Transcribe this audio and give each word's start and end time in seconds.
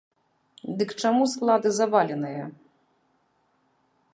Дык 0.77 0.89
чаму 1.03 1.27
склады 1.33 1.69
заваленыя? 1.81 2.45